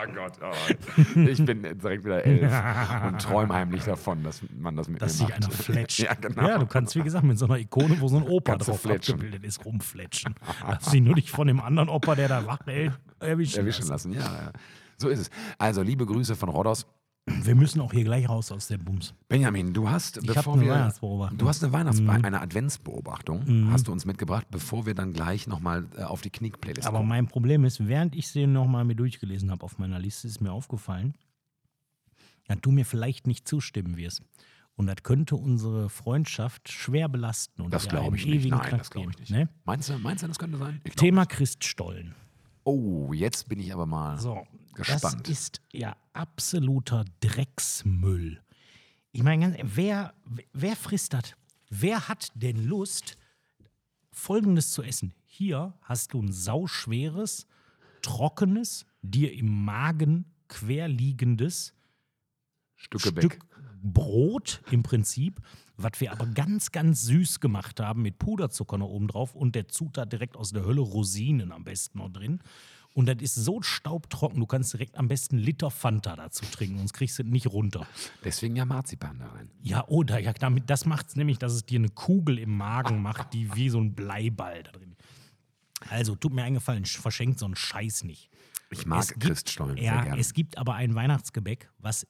Oh 0.00 0.12
Gott, 0.14 0.32
oh. 0.42 1.18
ich 1.18 1.44
bin 1.44 1.62
direkt 1.62 2.04
wieder 2.04 2.24
elf 2.24 2.52
und 3.06 3.20
träume 3.20 3.54
heimlich 3.54 3.84
davon, 3.84 4.22
dass 4.22 4.42
man 4.56 4.76
das 4.76 4.88
mit 4.88 5.02
Dass 5.02 5.18
sich 5.18 5.32
einer 5.32 5.50
fletscht. 5.50 5.98
Ja, 6.08 6.14
genau. 6.14 6.46
Ja, 6.46 6.58
du 6.58 6.66
kannst, 6.66 6.94
wie 6.96 7.02
gesagt, 7.02 7.24
mit 7.24 7.38
so 7.38 7.46
einer 7.46 7.58
Ikone, 7.58 8.00
wo 8.00 8.08
so 8.08 8.16
ein 8.16 8.22
Opa 8.22 8.52
Kannst 8.52 8.68
drauf 8.68 8.86
abgebildet 8.86 9.44
ist, 9.44 9.64
rumfletschen. 9.64 10.34
Lass 10.66 10.90
dich 10.90 11.00
nur 11.00 11.14
nicht 11.14 11.30
von 11.30 11.46
dem 11.46 11.60
anderen 11.60 11.88
Opa, 11.88 12.14
der 12.14 12.28
da 12.28 12.46
wach 12.46 12.66
hält, 12.66 12.92
erwischen, 13.20 13.60
Erwischen 13.60 13.88
lassen. 13.88 14.12
lassen, 14.12 14.32
ja, 14.32 14.42
ja. 14.44 14.52
So 14.96 15.08
ist 15.08 15.20
es. 15.20 15.30
Also, 15.58 15.82
liebe 15.82 16.06
Grüße 16.06 16.34
von 16.36 16.48
Rodos. 16.48 16.86
Wir 17.42 17.54
müssen 17.54 17.80
auch 17.80 17.92
hier 17.92 18.04
gleich 18.04 18.28
raus 18.28 18.50
aus 18.52 18.68
der 18.68 18.78
Bums. 18.78 19.14
Benjamin, 19.28 19.72
du 19.72 19.88
hast, 19.88 20.18
Ich 20.18 20.26
bevor 20.26 20.54
eine 20.54 20.62
wir, 20.64 20.72
Weihnachtsbeobachtung. 20.72 21.36
Mhm. 21.36 21.38
du 21.38 21.48
hast 21.48 21.62
eine 21.64 21.72
Weihnachts 21.72 22.00
eine 22.00 22.40
Adventsbeobachtung, 22.40 23.70
hast 23.72 23.88
du 23.88 23.92
uns 23.92 24.04
mitgebracht, 24.04 24.46
bevor 24.50 24.86
wir 24.86 24.94
dann 24.94 25.12
gleich 25.12 25.46
nochmal 25.46 25.86
äh, 25.96 26.02
auf 26.02 26.20
die 26.20 26.30
Knick-Playlist 26.30 26.86
Aber 26.86 26.98
kommen. 26.98 27.08
mein 27.08 27.26
Problem 27.28 27.64
ist, 27.64 27.86
während 27.86 28.14
ich 28.14 28.28
sie 28.28 28.46
nochmal 28.46 28.84
mir 28.84 28.94
durchgelesen 28.96 29.50
habe 29.50 29.62
auf 29.64 29.78
meiner 29.78 29.98
Liste, 29.98 30.26
ist 30.28 30.40
mir 30.40 30.52
aufgefallen, 30.52 31.14
dass 32.46 32.58
du 32.62 32.70
mir 32.70 32.84
vielleicht 32.84 33.26
nicht 33.26 33.46
zustimmen 33.46 33.96
wirst. 33.96 34.22
Und 34.76 34.86
das 34.86 35.02
könnte 35.02 35.34
unsere 35.34 35.88
Freundschaft 35.90 36.70
schwer 36.70 37.08
belasten. 37.08 37.62
Und 37.62 37.74
Das 37.74 37.88
glaube 37.88 38.06
einen 38.06 38.14
ich 38.14 38.26
nicht. 38.26 38.48
Nein, 38.48 38.60
Knall 38.60 38.78
das 38.78 38.90
glaube 38.90 39.10
ich 39.10 39.18
nicht. 39.18 39.30
Ne? 39.30 39.48
Meinst, 39.64 39.88
du, 39.88 39.98
meinst 39.98 40.22
du, 40.22 40.28
das 40.28 40.38
könnte 40.38 40.56
sein? 40.56 40.80
Ich 40.84 40.92
glaub 40.94 40.96
Thema. 41.04 41.26
Christstollen. 41.26 42.14
Oh, 42.70 43.14
jetzt 43.14 43.48
bin 43.48 43.60
ich 43.60 43.72
aber 43.72 43.86
mal 43.86 44.18
So, 44.20 44.46
gespannt. 44.74 45.26
das 45.26 45.32
ist 45.32 45.62
ja 45.72 45.96
absoluter 46.12 47.06
Drecksmüll. 47.20 48.42
Ich 49.10 49.22
meine, 49.22 49.56
wer, 49.62 50.12
wer 50.52 50.76
frisst 50.76 51.14
das? 51.14 51.32
Wer 51.70 52.08
hat 52.08 52.30
denn 52.34 52.62
Lust, 52.66 53.16
Folgendes 54.12 54.72
zu 54.72 54.82
essen? 54.82 55.14
Hier 55.24 55.78
hast 55.80 56.12
du 56.12 56.20
ein 56.20 56.30
sauschweres, 56.30 57.46
trockenes, 58.02 58.84
dir 59.00 59.32
im 59.32 59.64
Magen 59.64 60.26
querliegendes 60.48 61.72
Stücke 62.76 63.08
Stück 63.08 63.38
Brot 63.82 64.62
im 64.70 64.82
Prinzip, 64.82 65.40
was 65.76 65.92
wir 66.00 66.12
aber 66.12 66.26
ganz, 66.26 66.72
ganz 66.72 67.02
süß 67.02 67.40
gemacht 67.40 67.80
haben 67.80 68.02
mit 68.02 68.18
Puderzucker 68.18 68.78
noch 68.78 68.88
oben 68.88 69.08
drauf 69.08 69.34
und 69.34 69.54
der 69.54 69.68
Zutat 69.68 70.12
direkt 70.12 70.36
aus 70.36 70.50
der 70.52 70.64
Hölle, 70.64 70.80
Rosinen 70.80 71.52
am 71.52 71.64
besten 71.64 71.98
noch 71.98 72.10
drin. 72.10 72.40
Und 72.94 73.06
das 73.06 73.18
ist 73.20 73.34
so 73.36 73.62
staubtrocken, 73.62 74.40
du 74.40 74.46
kannst 74.46 74.72
direkt 74.72 74.96
am 74.96 75.06
besten 75.06 75.38
Liter 75.38 75.70
Fanta 75.70 76.16
dazu 76.16 76.44
trinken, 76.46 76.78
sonst 76.78 76.94
kriegst 76.94 77.18
du 77.18 77.22
es 77.22 77.28
nicht 77.28 77.46
runter. 77.46 77.86
Deswegen 78.24 78.56
ja 78.56 78.64
Marzipan 78.64 79.18
da 79.20 79.26
rein. 79.28 79.50
Ja, 79.62 79.86
oder 79.86 80.18
ja, 80.18 80.32
damit, 80.32 80.68
das 80.68 80.84
macht 80.84 81.08
es 81.08 81.16
nämlich, 81.16 81.38
dass 81.38 81.52
es 81.52 81.64
dir 81.64 81.78
eine 81.78 81.90
Kugel 81.90 82.38
im 82.38 82.56
Magen 82.56 83.00
macht, 83.00 83.34
die 83.34 83.54
wie 83.54 83.68
so 83.68 83.78
ein 83.80 83.94
Bleiball 83.94 84.64
da 84.64 84.72
drin. 84.72 84.96
Also, 85.90 86.16
tut 86.16 86.32
mir 86.32 86.42
eingefallen, 86.42 86.86
verschenkt 86.86 87.38
so 87.38 87.44
einen 87.44 87.54
Scheiß 87.54 88.02
nicht. 88.02 88.30
Ich 88.70 88.84
mag 88.84 89.00
Es 89.02 89.08
gibt- 89.10 89.20
Christstollen 89.22 89.76
sehr 89.76 89.84
Ja, 89.84 90.02
gerne. 90.02 90.20
es 90.20 90.32
gibt 90.34 90.58
aber 90.58 90.74
ein 90.74 90.94
Weihnachtsgebäck, 90.96 91.70
was 91.78 92.04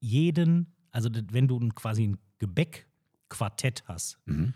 jeden, 0.00 0.74
also 0.92 1.08
wenn 1.30 1.48
du 1.48 1.58
quasi 1.70 2.04
ein 2.06 2.18
Gebäckquartett 2.38 3.84
hast, 3.86 4.18
Mhm. 4.26 4.54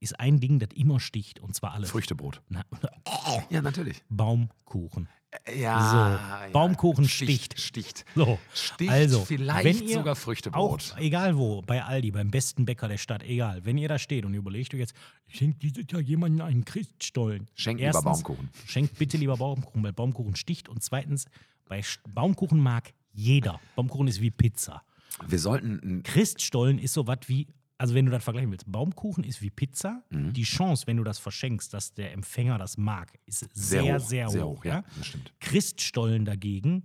ist 0.00 0.18
ein 0.20 0.38
Ding, 0.40 0.58
das 0.58 0.70
immer 0.74 1.00
sticht 1.00 1.40
und 1.40 1.54
zwar 1.54 1.72
alles. 1.72 1.90
Früchtebrot. 1.90 2.42
Na, 2.48 2.64
Ja, 3.50 3.62
natürlich. 3.62 4.02
Baumkuchen. 4.08 5.08
Ja, 5.54 6.46
So, 6.46 6.52
Baumkuchen 6.52 7.06
sticht. 7.06 7.60
Sticht. 7.60 8.06
So, 8.14 8.38
Sticht 8.54 8.90
also, 8.90 9.24
vielleicht 9.26 9.64
wenn 9.64 9.86
ihr 9.86 9.96
sogar 9.98 10.16
Früchtebrot. 10.16 10.92
Auch, 10.94 10.98
egal 10.98 11.36
wo, 11.36 11.60
bei 11.60 11.84
Aldi, 11.84 12.12
beim 12.12 12.30
besten 12.30 12.64
Bäcker 12.64 12.88
der 12.88 12.96
Stadt, 12.96 13.22
egal. 13.22 13.62
Wenn 13.66 13.76
ihr 13.76 13.88
da 13.88 13.98
steht 13.98 14.24
und 14.24 14.32
überlegt 14.32 14.72
euch 14.72 14.80
jetzt, 14.80 14.94
schenkt 15.26 15.62
dieses 15.62 15.84
Jahr 15.90 16.00
jemanden 16.00 16.40
einen 16.40 16.64
Christstollen. 16.64 17.46
Schenkt 17.54 17.82
lieber 17.82 18.00
Baumkuchen. 18.02 18.48
Schenkt 18.66 18.96
bitte 18.98 19.18
lieber 19.18 19.36
Baumkuchen, 19.36 19.82
weil 19.82 19.92
Baumkuchen 19.92 20.34
sticht. 20.34 20.68
Und 20.70 20.82
zweitens, 20.82 21.26
bei 21.66 21.82
Baumkuchen 22.08 22.58
mag 22.58 22.94
jeder. 23.12 23.60
Baumkuchen 23.76 24.08
ist 24.08 24.22
wie 24.22 24.30
Pizza. 24.30 24.82
Wir 25.26 25.38
sollten 25.38 26.02
Christstollen 26.02 26.78
ist 26.78 26.94
so 26.94 27.06
was 27.06 27.18
wie, 27.26 27.48
also 27.76 27.94
wenn 27.94 28.06
du 28.06 28.12
das 28.12 28.22
vergleichen 28.22 28.50
willst, 28.50 28.70
Baumkuchen 28.70 29.24
ist 29.24 29.42
wie 29.42 29.50
Pizza. 29.50 30.02
Mhm. 30.10 30.32
Die 30.32 30.42
Chance, 30.42 30.86
wenn 30.86 30.96
du 30.96 31.04
das 31.04 31.18
verschenkst, 31.18 31.72
dass 31.72 31.94
der 31.94 32.12
Empfänger 32.12 32.58
das 32.58 32.76
mag, 32.76 33.12
ist 33.26 33.48
sehr, 33.52 34.00
sehr 34.00 34.28
hoch. 34.28 34.64
ja, 34.64 34.76
ja? 34.76 34.84
das 34.96 35.06
stimmt. 35.06 35.32
Christstollen 35.40 36.24
dagegen 36.24 36.84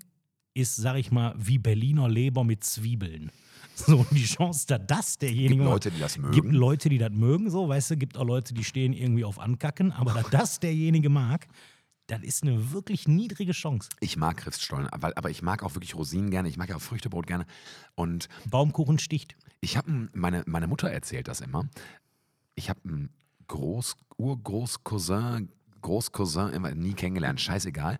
ist, 0.53 0.75
sag 0.75 0.97
ich 0.97 1.11
mal, 1.11 1.33
wie 1.37 1.57
Berliner 1.57 2.07
Leber 2.07 2.43
mit 2.43 2.63
Zwiebeln. 2.63 3.31
So, 3.75 4.05
die 4.11 4.25
Chance, 4.25 4.67
dass 4.67 4.81
das 4.85 5.17
derjenige 5.17 5.55
Gibt 5.55 5.65
Leute, 5.65 5.89
die 5.89 5.99
das 5.99 6.19
mögen. 6.19 6.31
Gibt 6.31 6.51
Leute, 6.51 6.89
die 6.89 6.99
das 6.99 7.09
mögen, 7.09 7.49
so, 7.49 7.67
weißt 7.67 7.89
du, 7.89 7.97
gibt 7.97 8.17
auch 8.17 8.23
Leute, 8.23 8.53
die 8.53 8.63
stehen 8.63 8.93
irgendwie 8.93 9.23
auf 9.23 9.39
Ankacken, 9.39 9.91
aber 9.91 10.13
dass 10.13 10.29
das 10.29 10.59
derjenige 10.59 11.09
mag, 11.09 11.47
das 12.07 12.21
ist 12.21 12.43
eine 12.43 12.71
wirklich 12.71 13.07
niedrige 13.07 13.53
Chance. 13.53 13.89
Ich 13.99 14.17
mag 14.17 14.37
Christstollen, 14.37 14.87
aber, 14.87 15.13
aber 15.15 15.29
ich 15.29 15.41
mag 15.41 15.63
auch 15.63 15.75
wirklich 15.75 15.95
Rosinen 15.95 16.31
gerne. 16.31 16.49
Ich 16.49 16.57
mag 16.57 16.69
ja 16.69 16.75
auch 16.75 16.81
Früchtebrot 16.81 17.27
gerne. 17.27 17.45
Und 17.95 18.27
Baumkuchen 18.49 18.99
sticht. 18.99 19.35
ich 19.61 19.77
habe, 19.77 20.09
meine, 20.13 20.43
meine 20.45 20.67
Mutter 20.67 20.89
erzählt 20.89 21.27
das 21.27 21.41
immer. 21.41 21.69
Ich 22.55 22.69
habe 22.69 22.81
einen 22.83 23.09
Groß, 23.47 23.95
Urgroßcousin, 24.17 25.51
Großcousin 25.83 26.49
immer 26.49 26.73
nie 26.73 26.93
kennengelernt, 26.93 27.39
scheißegal. 27.39 27.97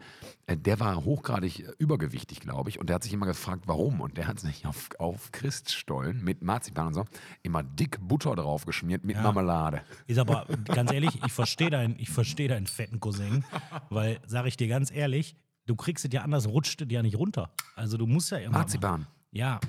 Äh, 0.47 0.57
Der 0.57 0.79
war 0.79 1.05
hochgradig 1.05 1.59
äh, 1.59 1.71
übergewichtig, 1.77 2.39
glaube 2.39 2.69
ich. 2.71 2.79
Und 2.79 2.87
der 2.89 2.95
hat 2.95 3.03
sich 3.03 3.13
immer 3.13 3.27
gefragt, 3.27 3.63
warum. 3.67 4.01
Und 4.01 4.17
der 4.17 4.25
hat 4.27 4.39
sich 4.39 4.65
auf, 4.65 4.89
auf 4.97 5.31
Christstollen 5.31 6.23
mit 6.23 6.41
Marzipan 6.41 6.87
und 6.87 6.93
so 6.95 7.05
immer 7.43 7.61
dick 7.61 7.99
Butter 8.01 8.35
drauf 8.35 8.65
geschmiert 8.65 9.05
mit 9.05 9.15
Marmelade. 9.17 9.83
Ist 10.07 10.17
aber, 10.17 10.45
ganz 10.65 10.91
ehrlich, 10.91 11.19
ich 11.23 11.31
verstehe 11.31 11.69
deinen, 11.69 11.99
ich 11.99 12.09
verstehe 12.09 12.47
deinen 12.47 12.65
fetten 12.67 12.99
Cousin, 12.99 13.43
weil, 13.89 14.19
sag 14.25 14.47
ich 14.47 14.57
dir 14.57 14.67
ganz 14.67 14.89
ehrlich, 14.91 15.35
du 15.67 15.75
kriegst 15.75 16.03
es 16.05 16.11
ja 16.11 16.21
anders, 16.23 16.47
rutscht 16.47 16.81
es 16.81 16.87
ja 16.91 17.03
nicht 17.03 17.17
runter. 17.17 17.51
Also 17.75 17.97
du 17.97 18.07
musst 18.07 18.31
ja 18.31 18.37
immer. 18.39 18.57
Marzipan. 18.57 19.05
Ja, 19.31 19.59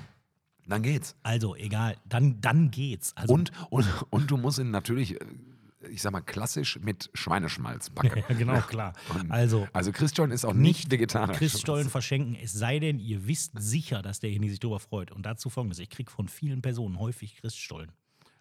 Dann 0.67 0.81
geht's. 0.83 1.15
also 1.23 1.55
egal, 1.55 1.95
dann, 2.07 2.41
dann 2.41 2.71
geht's. 2.71 3.15
Also, 3.15 3.33
Und, 3.33 3.51
und, 3.69 3.85
und 4.09 4.31
du 4.31 4.37
musst 4.37 4.59
ihn 4.59 4.71
natürlich, 4.71 5.19
äh, 5.19 5.25
ich 5.91 6.01
sag 6.01 6.11
mal, 6.11 6.21
klassisch 6.21 6.79
mit 6.81 7.09
Schweineschmalz 7.13 7.89
backen. 7.91 8.23
ja, 8.29 8.35
genau, 8.35 8.59
klar. 8.61 8.93
Und- 9.13 9.31
Also, 9.31 9.67
Also 9.73 9.91
Christstollen 9.91 10.31
ist 10.31 10.45
auch 10.45 10.53
nicht, 10.53 10.91
vegetarisch. 10.91 11.37
Christstollen 11.37 11.89
verschenken, 11.89 12.35
es 12.41 12.53
sei 12.53 12.79
denn, 12.79 12.99
ihr 12.99 13.27
wisst 13.27 13.51
sicher, 13.55 14.01
dass 14.01 14.19
derjenige 14.19 14.51
sich 14.51 14.59
darüber 14.59 14.79
freut. 14.79 15.11
Und 15.11 15.25
dazu 15.25 15.49
folgendes: 15.49 15.79
Ich 15.79 15.89
kriege 15.89 16.11
von 16.11 16.27
vielen 16.27 16.61
Personen 16.61 16.99
häufig 16.99 17.35
Christstollen. 17.37 17.91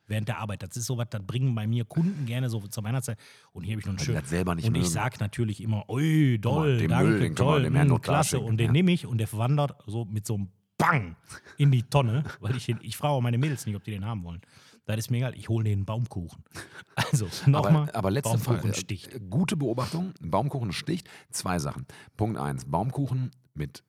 Während 0.07 0.29
der 0.29 0.37
Arbeit. 0.39 0.63
Das 0.63 0.77
ist 0.77 0.85
sowas, 0.85 1.07
das 1.09 1.23
bringen 1.27 1.55
bei 1.55 1.67
mir 1.67 1.87
Kunden 1.87 2.27
gerne 2.27 2.51
so 2.51 2.61
zur 2.61 2.85
Weihnachtszeit. 2.85 3.19
Und 3.53 3.65
hier 3.65 3.73
habe 3.73 3.81
ich 3.81 3.87
noch 3.87 3.93
einen 3.95 3.99
schönen. 4.01 4.23
selber 4.27 4.55
nicht 4.55 4.69
und 4.69 4.75
ich 4.75 4.91
sage 4.91 5.17
natürlich 5.19 5.63
immer, 5.63 5.89
ui, 5.89 6.39
doll, 6.39 6.77
den 6.77 6.91
danke, 6.91 7.09
Müll, 7.11 7.21
den 7.21 7.35
toll, 7.35 7.63
dem 7.63 7.75
Herrn 7.75 7.89
mh, 7.89 7.99
klar 8.01 8.17
klasse. 8.17 8.39
Und 8.41 8.59
den 8.59 8.67
ja. 8.67 8.73
nehme 8.73 8.93
ich 8.93 9.07
und 9.07 9.17
der 9.17 9.33
wandert 9.33 9.83
so 9.87 10.05
mit 10.05 10.27
so 10.27 10.35
einem 10.35 10.49
Bang 10.77 11.17
in 11.57 11.71
die 11.71 11.85
Tonne, 11.85 12.23
weil 12.41 12.55
ich 12.55 12.67
den, 12.67 12.79
ich 12.83 12.99
frage 12.99 13.15
auch 13.15 13.23
meine 13.23 13.39
Mädels 13.39 13.65
nicht, 13.65 13.77
ob 13.77 13.85
die 13.85 13.93
den 13.93 14.05
haben 14.05 14.23
wollen. 14.25 14.43
Das 14.87 14.99
ist 14.99 15.11
mir 15.11 15.19
egal, 15.19 15.35
ich 15.35 15.49
hole 15.49 15.65
den 15.65 15.85
Baumkuchen. 15.85 16.43
Also, 16.97 17.27
nochmal, 17.47 17.89
Aber, 17.89 17.95
aber 17.97 18.11
letzte 18.13 18.39
Baumkuchen 18.39 18.73
sticht. 18.75 19.13
äh, 19.15 19.21
Gute 19.29 19.57
Beobachtung. 19.57 20.15
Baumkuchen 20.21 20.73
sticht. 20.73 21.09
Zwei 21.31 21.59
Sachen. 21.59 21.87
Punkt 22.17 22.39
eins. 22.39 22.65
Baumkuchen 22.67 23.31
mit 23.55 23.83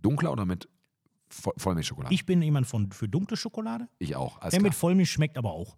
dunkler 0.00 0.32
oder 0.32 0.46
mit 0.46 0.66
Voll 1.30 1.52
Vollmilchschokolade? 1.58 2.14
Ich 2.14 2.24
bin 2.24 2.40
jemand 2.40 2.66
von, 2.66 2.90
für 2.90 3.06
dunkle 3.06 3.36
Schokolade. 3.36 3.86
Ich 3.98 4.16
auch. 4.16 4.38
Der 4.40 4.62
mit 4.62 4.72
klar. 4.72 4.80
Vollmilch 4.80 5.10
schmeckt 5.10 5.36
aber 5.36 5.52
auch. 5.52 5.76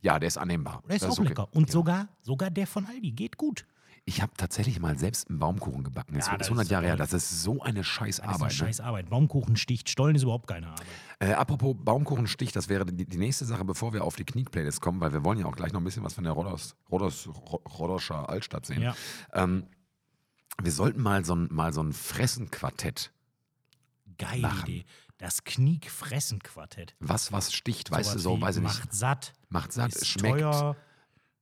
Ja, 0.00 0.18
der 0.18 0.26
ist 0.26 0.38
annehmbar. 0.38 0.82
Der 0.88 0.96
ist 0.96 1.02
Das 1.02 1.10
auch 1.12 1.18
okay. 1.18 1.28
lecker. 1.28 1.48
Und 1.54 1.70
sogar, 1.70 2.08
sogar 2.22 2.50
der 2.50 2.66
von 2.66 2.86
Aldi 2.86 3.12
geht 3.12 3.36
gut. 3.36 3.66
Ich 4.06 4.20
habe 4.20 4.32
tatsächlich 4.36 4.80
mal 4.80 4.98
selbst 4.98 5.30
einen 5.30 5.38
Baumkuchen 5.38 5.82
gebacken. 5.82 6.14
Das 6.14 6.26
Ja, 6.26 6.32
ist 6.32 6.40
das 6.40 6.46
100 6.48 6.64
ist 6.66 6.70
Jahre 6.70 6.86
her. 6.86 6.96
Das 6.96 7.14
ist 7.14 7.42
so 7.42 7.62
eine 7.62 7.82
scheiß 7.82 8.16
Das 8.18 8.36
ist 8.36 8.80
eine 8.80 8.86
Arbeit. 8.88 9.04
Ne? 9.06 9.10
Baumkuchen 9.10 9.56
sticht, 9.56 9.88
Stollen 9.88 10.14
ist 10.14 10.24
überhaupt 10.24 10.46
keine 10.46 10.68
Arbeit. 10.68 10.86
Äh, 11.20 11.32
apropos 11.32 11.74
Baumkuchenstich, 11.78 12.52
das 12.52 12.68
wäre 12.68 12.84
die, 12.84 13.06
die 13.06 13.16
nächste 13.16 13.46
Sache, 13.46 13.64
bevor 13.64 13.94
wir 13.94 14.04
auf 14.04 14.16
die 14.16 14.24
Knick-Playlist 14.26 14.82
kommen, 14.82 15.00
weil 15.00 15.12
wir 15.14 15.24
wollen 15.24 15.38
ja 15.38 15.46
auch 15.46 15.56
gleich 15.56 15.72
noch 15.72 15.80
ein 15.80 15.84
bisschen 15.84 16.04
was 16.04 16.12
von 16.12 16.24
der 16.24 16.34
Rodos, 16.34 16.76
Rodos, 16.90 17.26
Ro- 17.28 17.62
Rodoscher 17.78 18.28
Altstadt 18.28 18.66
sehen. 18.66 18.82
Ja. 18.82 18.94
Ähm, 19.32 19.66
wir 20.62 20.70
sollten 20.72 21.00
mal 21.00 21.24
so 21.24 21.34
ein, 21.34 21.48
mal 21.50 21.72
so 21.72 21.82
ein 21.82 21.92
Fressenquartett. 21.94 23.10
Geile 24.18 24.42
Lachen. 24.42 24.68
Idee. 24.70 24.84
Das 25.16 25.44
Kniek-Fressen-Quartett. 25.44 26.94
Was, 27.00 27.32
was 27.32 27.54
sticht, 27.54 27.90
weißt 27.90 28.14
du 28.16 28.18
Sowas 28.18 28.38
so, 28.38 28.40
weiß 28.42 28.56
ich 28.56 28.62
nicht. 28.64 28.78
Macht 28.80 28.92
satt, 28.94 29.32
Macht 29.48 29.72
satt, 29.72 29.94
ist 29.94 30.06
schmeckt, 30.08 30.40
teuer, 30.40 30.76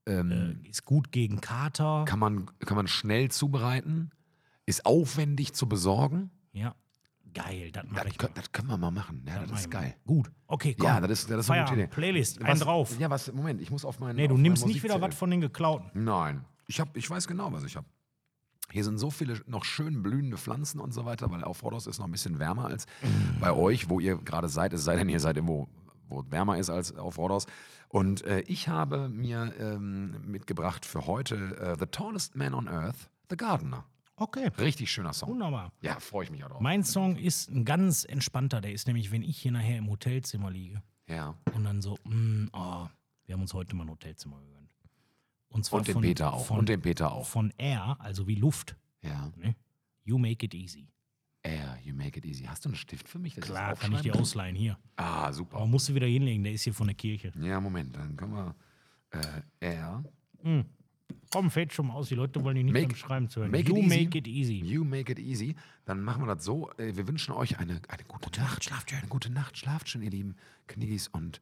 ähm, 0.07 0.61
äh, 0.65 0.69
ist 0.69 0.85
gut 0.85 1.13
gegen 1.13 1.41
Kater. 1.41 2.05
kann, 2.07 2.19
man, 2.19 2.47
kann 2.61 2.77
man 2.77 2.89
schnell 2.89 3.31
zubereiten, 3.31 4.11
ist 4.67 4.87
aufwendig 4.87 5.53
zu 5.55 5.69
besorgen. 5.69 6.31
Ja. 6.53 6.75
Geil, 7.35 7.71
das 7.73 7.85
mache 7.89 8.09
ich 8.09 8.17
kö- 8.17 8.25
mal. 8.25 8.31
das 8.35 8.53
können 8.53 8.69
wir 8.69 8.77
mal 8.77 8.91
machen. 8.91 9.25
Ja, 9.27 9.41
Das 9.41 9.51
das, 9.51 9.61
ist 9.61 9.73
mal. 9.73 9.81
geil. 9.81 9.97
Gut. 10.07 10.31
Okay, 10.47 10.75
komm. 10.79 10.87
Ja, 10.87 11.01
das 11.01 11.11
ist, 11.11 11.31
das 11.31 11.41
ist 11.41 11.51
eine 11.51 11.63
gute 11.63 11.69
Feierabend. 11.71 11.79
Idee. 11.79 11.87
Playlist, 11.95 12.41
Was- 12.43 12.49
ein 12.49 12.59
drauf. 12.61 12.99
Ja, 13.01 13.09
was, 13.11 13.33
Moment, 13.33 13.61
ich 13.63 13.71
muss 13.71 13.85
auf 13.87 14.01
meinen. 14.01 14.17
Nee, 14.17 14.29
du 14.29 14.37
nimmst 14.37 14.67
nicht 14.67 14.83
wieder 14.83 15.01
was 15.01 15.15
von 15.15 15.31
den 15.31 15.41
Geklauten. 15.41 15.91
Nein. 16.05 16.45
Ich, 16.67 16.79
hab, 16.79 16.95
ich 16.97 17.09
weiß 17.09 17.27
genau, 17.27 17.51
was 17.53 17.65
ich 17.65 17.77
habe. 17.77 17.87
Hier 18.71 18.85
sind 18.85 18.99
so 18.99 19.11
viele 19.11 19.41
noch 19.47 19.65
schön 19.65 20.03
blühende 20.03 20.37
Pflanzen 20.39 20.79
und 20.81 20.93
so 20.93 21.05
weiter, 21.05 21.31
weil 21.31 21.45
auf 21.45 21.63
Rhodos 21.63 21.87
ist 21.87 21.99
noch 21.99 22.07
ein 22.07 22.11
bisschen 22.13 22.39
wärmer 22.39 22.67
als 22.67 22.87
bei 23.41 23.53
euch, 23.53 23.89
wo 23.91 23.99
ihr 24.01 24.17
gerade 24.17 24.49
seid. 24.49 24.73
Es 24.73 24.85
sei 24.85 24.97
denn, 24.97 25.09
ihr 25.11 25.21
seid 25.21 25.37
irgendwo, 25.37 25.69
wo 26.13 26.21
es 26.21 26.31
wärmer 26.31 26.59
ist 26.59 26.71
als 26.71 26.95
auf 26.97 27.19
Rhodos. 27.19 27.47
Und 27.89 28.23
äh, 28.25 28.41
ich 28.41 28.69
habe 28.69 29.09
mir 29.09 29.53
ähm, 29.59 30.17
mitgebracht 30.31 30.85
für 30.87 31.07
heute 31.07 31.35
äh, 31.59 31.77
The 31.79 31.87
Tallest 31.87 32.37
Man 32.37 32.55
on 32.55 32.69
Earth, 32.69 33.11
The 33.31 33.37
Gardener. 33.37 33.85
Okay, 34.17 34.49
Richtig 34.59 34.91
schöner 34.91 35.13
Song. 35.15 35.31
wunderbar. 35.31 35.73
Ja, 35.81 35.99
freue 35.99 36.25
ich 36.25 36.31
mich 36.31 36.45
auch 36.45 36.49
drauf. 36.51 36.61
Mein 36.61 36.85
Song 36.85 37.17
ist 37.17 37.51
ein 37.51 37.65
ganz 37.65 38.05
entspannter. 38.05 38.61
Der 38.61 38.73
ist 38.73 38.87
nämlich, 38.87 39.11
wenn 39.11 39.23
ich 39.23 39.39
hier 39.39 39.51
nachher 39.53 39.79
im 39.79 39.91
Hotelzimmer 39.91 40.51
liege 40.51 40.83
Ja. 41.09 41.35
und 41.55 41.65
dann 41.65 41.83
so, 41.83 41.99
mm, 42.05 42.49
oh, 42.53 42.87
wir 43.25 43.33
haben 43.35 43.41
uns 43.43 43.53
heute 43.55 43.75
mal 43.75 43.85
ein 43.85 43.91
Hotelzimmer 43.91 44.39
gegönnt. 44.41 44.71
Und 45.49 45.65
zwar 45.65 45.81
Und 45.81 45.89
den 45.89 45.93
von, 45.95 46.03
Peter 46.03 46.33
auch. 46.33 46.47
Von, 46.47 46.59
Und 46.61 46.69
den 46.69 46.81
Peter 46.83 47.13
auch. 47.13 47.27
von 47.27 47.53
Air, 47.59 47.97
also 48.01 48.27
wie 48.27 48.37
Luft. 48.37 48.77
Ja. 49.03 49.31
Ne? 49.37 49.57
You 50.05 50.19
make 50.19 50.45
it 50.47 50.55
easy. 50.55 50.89
Air, 51.45 51.79
you 51.85 51.93
make 51.95 52.17
it 52.19 52.25
easy. 52.25 52.45
Hast 52.45 52.65
du 52.65 52.69
einen 52.69 52.77
Stift 52.77 53.09
für 53.09 53.19
mich? 53.19 53.35
Klar, 53.37 53.75
kann 53.75 53.93
ich 53.95 54.03
dir 54.03 54.15
ausleihen 54.15 54.55
hier. 54.55 54.79
Ah, 54.97 55.25
Aber 55.25 55.33
super. 55.33 55.67
musst 55.67 55.89
du 55.89 55.95
wieder 55.95 56.07
hinlegen, 56.07 56.45
der 56.45 56.53
ist 56.53 56.63
hier 56.63 56.75
von 56.75 56.87
der 56.87 56.95
Kirche. 56.95 57.33
Ja, 57.41 57.61
Moment, 57.61 57.97
dann 57.97 58.17
können 58.17 58.33
wir 58.33 58.55
äh, 59.11 59.43
Air. 59.61 60.05
Mm. 60.45 60.61
Komm, 61.31 61.51
fällt 61.51 61.73
schon 61.73 61.89
mal 61.89 61.95
aus. 61.95 62.09
Die 62.09 62.15
Leute 62.15 62.43
wollen 62.45 62.55
dich 62.57 62.65
nicht 62.65 62.73
Make- 62.75 62.89
beim 62.89 62.97
Schreiben 62.97 63.29
zu 63.29 63.41
hören. 63.41 63.51
make 63.51 63.69
you 63.69 63.77
it 63.79 63.89
make 63.89 64.17
it 64.19 64.29
easy. 64.29 64.55
You 64.61 64.85
make 64.85 65.11
it 65.11 65.19
easy. 65.19 65.57
Dann 65.85 66.03
machen 66.03 66.23
wir 66.27 66.35
das 66.35 66.45
so. 66.45 66.71
Äh, 66.77 66.95
Wir 66.95 67.09
wünschen 67.09 67.33
euch 67.33 67.59
eine, 67.59 67.81
eine 67.89 68.05
gute, 68.07 68.41
Nacht. 68.41 68.63
Schlaft 68.65 68.91
schön. 68.91 68.99
Eine 69.01 69.09
gute 69.09 69.31
Nacht. 69.33 69.59
Schlaft 69.59 69.89
schön, 69.89 70.03
ihr 70.03 70.11
lieben 70.11 70.37
Kniggis. 70.69 71.09
Und 71.09 71.41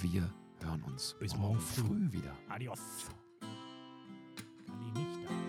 wir 0.00 0.32
hören 0.62 0.82
uns 0.84 1.14
Bis 1.20 1.36
morgen 1.36 1.60
früh. 1.60 1.82
früh 1.84 2.12
wieder. 2.12 2.34
Adios. 2.48 2.80
Kann 4.66 4.80
ich 4.88 4.94
nicht. 4.94 5.41